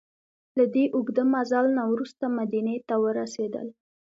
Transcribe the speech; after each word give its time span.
له 0.57 0.65
دې 0.73 0.85
اوږده 0.95 1.23
مزل 1.33 1.65
نه 1.77 1.83
وروسته 1.91 2.23
مدینې 2.37 2.77
ته 2.87 2.95
ورسېدل. 3.03 3.67